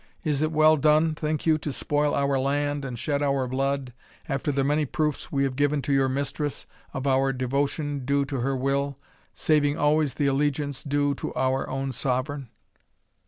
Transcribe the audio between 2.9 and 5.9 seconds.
shed our blood, after the many proofs we have given